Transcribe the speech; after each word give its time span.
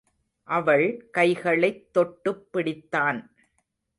அவள் 0.47 1.09
கைகளைத் 1.17 1.93
தொட்டுப் 1.93 2.47
பிடித்தான். 2.53 3.29